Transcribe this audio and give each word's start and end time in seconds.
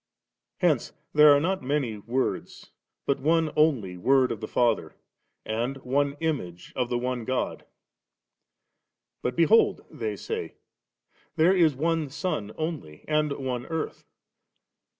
Hence 0.61 0.93
there 1.13 1.31
are 1.31 1.39
not 1.39 1.61
many 1.61 1.99
Words, 1.99 2.71
but 3.05 3.19
one 3.19 3.51
only 3.55 3.97
Word 3.97 4.31
of 4.31 4.39
the 4.41 4.47
one 4.47 4.51
Father, 4.53 4.95
and 5.45 5.77
one 5.83 6.17
Image 6.19 6.73
of 6.75 6.89
the 6.89 6.97
one 6.97 7.23
God*. 7.23 7.65
*But 9.21 9.35
behold,' 9.35 9.85
they 9.91 10.15
say, 10.15 10.55
* 10.95 11.35
there 11.35 11.55
is 11.55 11.75
one 11.75 12.09
sun 12.09 12.51
only 12.57 13.03
3, 13.05 13.05
and 13.09 13.31
one 13.33 13.67
earth.' 13.67 14.07